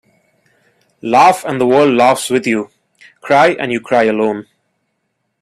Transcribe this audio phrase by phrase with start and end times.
[1.03, 2.71] Laugh and the world laughs with you.
[3.21, 4.47] Cry and you cry alone.